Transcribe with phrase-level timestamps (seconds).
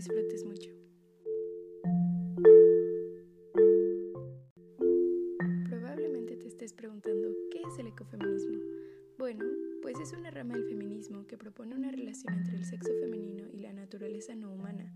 [0.00, 0.70] disfrutes mucho.
[5.68, 8.58] Probablemente te estés preguntando, ¿qué es el ecofeminismo?
[9.18, 9.44] Bueno,
[9.82, 13.58] pues es una rama del feminismo que propone una relación entre el sexo femenino y
[13.60, 14.90] la naturaleza no humana,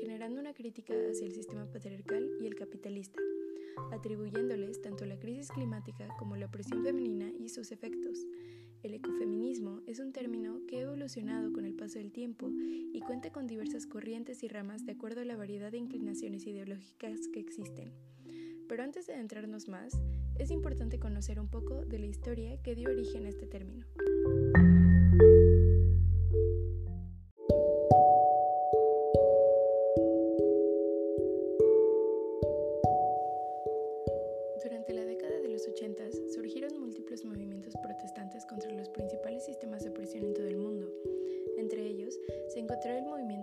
[0.00, 3.20] generando una crítica hacia el sistema patriarcal y el capitalista,
[3.92, 8.26] atribuyéndoles tanto la crisis climática como la opresión femenina y sus efectos.
[8.82, 13.30] El ecofeminismo es un término que ha evolucionado con el paso del tiempo y cuenta
[13.30, 17.92] con diversas corrientes y ramas de acuerdo a la variedad de inclinaciones ideológicas que existen.
[18.68, 19.98] Pero antes de adentrarnos más,
[20.38, 23.86] es importante conocer un poco de la historia que dio origen a este término.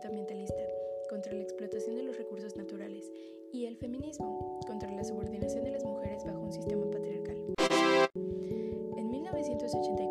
[0.03, 0.61] Ambientalista,
[1.09, 3.11] contra la explotación de los recursos naturales,
[3.53, 7.37] y el feminismo, contra la subordinación de las mujeres bajo un sistema patriarcal.
[8.97, 10.04] En 1984,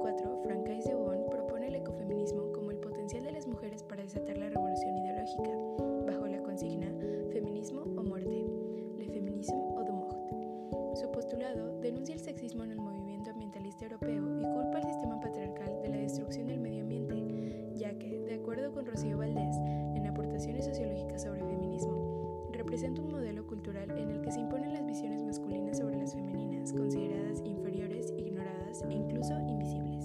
[20.45, 24.87] en aportaciones sociológicas sobre feminismo, representa un modelo cultural en el que se imponen las
[24.87, 30.05] visiones masculinas sobre las femeninas, consideradas inferiores, ignoradas e incluso invisibles.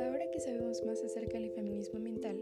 [0.00, 2.36] Ahora que sabemos más acerca del feminismo ambiental,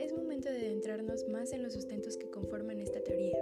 [0.00, 3.38] es momento de adentrarnos más en los sustentos que conforman esta teoría,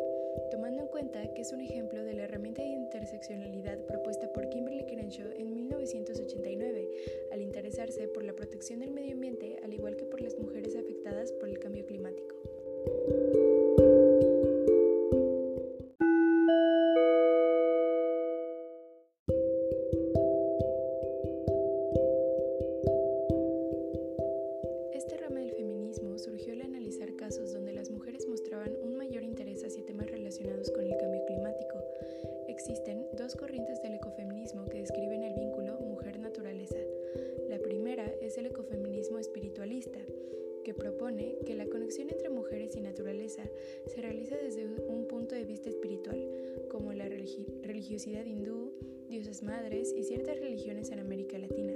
[0.50, 2.68] tomando en cuenta que es un ejemplo de la herramienta de
[3.08, 6.88] interseccionalidad propuesta por Kimberly Crenshaw en 1989,
[7.32, 11.32] al interesarse por la protección del medio ambiente, al igual que por las mujeres afectadas
[11.32, 12.36] por el cambio climático.
[24.92, 29.64] Esta rama del feminismo surgió al analizar casos donde las mujeres mostraban un mayor interés
[29.64, 31.78] hacia temas relacionados con el cambio climático.
[32.48, 32.97] Existen
[41.44, 43.42] que la conexión entre mujeres y naturaleza
[43.86, 46.22] se realiza desde un punto de vista espiritual,
[46.70, 48.72] como la religi religiosidad hindú,
[49.08, 51.72] diosas madres y ciertas religiones en América Latina.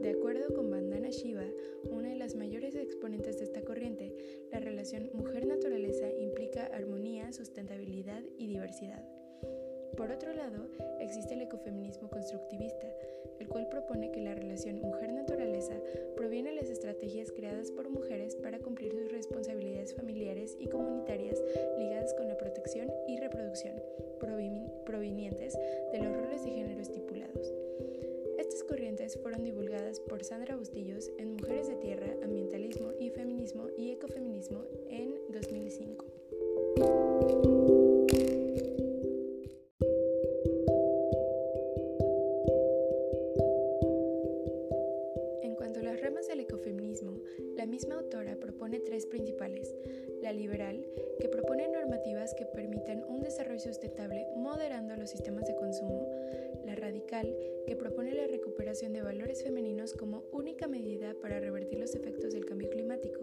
[0.00, 1.46] De acuerdo con Vandana Shiva,
[1.90, 4.14] una de las mayores exponentes de esta corriente,
[4.52, 9.02] la relación mujer-naturaleza implica armonía, sustentabilidad y diversidad.
[9.96, 10.66] Por otro lado,
[10.98, 12.88] existe el ecofeminismo constructivista,
[13.38, 15.74] el cual propone que la relación mujer-naturaleza
[16.16, 18.58] proviene de las estrategias creadas por mujeres para
[28.54, 33.90] Estas corrientes fueron divulgadas por Sandra Bustillos en Mujeres de Tierra, Ambientalismo y Feminismo y
[33.90, 36.06] Ecofeminismo en 2005.
[45.42, 47.18] En cuanto a las ramas del ecofeminismo,
[47.56, 49.74] la misma autora propone tres principales.
[50.22, 50.86] La liberal,
[51.18, 56.08] que propone normativas que permitan un desarrollo sustentable moderando los sistemas de consumo.
[56.64, 58.23] La radical, que propone la
[58.74, 63.20] de valores femeninos como única medida para revertir los efectos del cambio climático.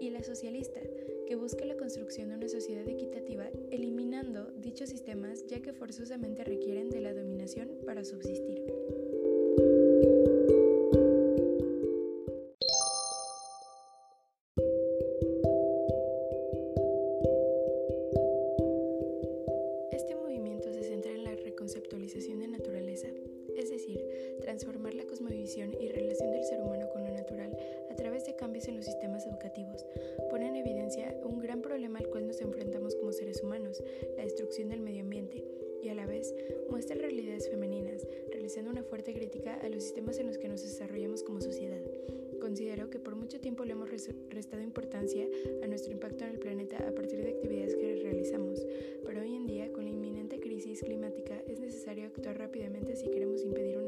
[0.00, 0.80] Y la socialista,
[1.26, 6.88] que busca la construcción de una sociedad equitativa eliminando dichos sistemas ya que forzosamente requieren
[6.88, 8.64] de la dominación para subsistir.
[24.46, 27.58] Transformar la cosmovisión y relación del ser humano con lo natural
[27.90, 29.84] a través de cambios en los sistemas educativos.
[30.30, 33.82] Pone en evidencia un gran problema al cual nos enfrentamos como seres humanos,
[34.16, 35.42] la destrucción del medio ambiente,
[35.82, 36.32] y a la vez
[36.70, 41.24] muestra realidades femeninas, realizando una fuerte crítica a los sistemas en los que nos desarrollamos
[41.24, 41.82] como sociedad.
[42.40, 43.90] Considero que por mucho tiempo le hemos
[44.30, 45.26] restado importancia
[45.64, 48.64] a nuestro impacto en el planeta a partir de actividades que realizamos,
[49.04, 53.42] pero hoy en día, con la inminente crisis climática, es necesario actuar rápidamente si queremos
[53.42, 53.85] impedir una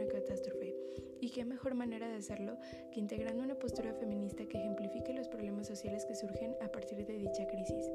[1.39, 2.57] qué mejor manera de hacerlo
[2.91, 7.17] que integrando una postura feminista que ejemplifique los problemas sociales que surgen a partir de
[7.17, 7.87] dicha crisis.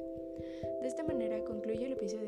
[0.79, 2.22] De esta manera concluye el episodio